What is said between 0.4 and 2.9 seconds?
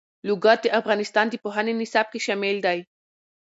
د افغانستان د پوهنې نصاب کې شامل دي.